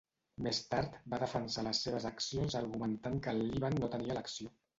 Més 0.45 0.59
tard, 0.69 0.95
va 1.13 1.19
defensar 1.23 1.65
les 1.67 1.81
seves 1.87 2.07
accions 2.11 2.57
argumentant 2.61 3.21
que 3.29 3.37
el 3.37 3.45
Líban 3.53 3.79
no 3.85 3.93
tenia 3.99 4.19
elecció. 4.19 4.53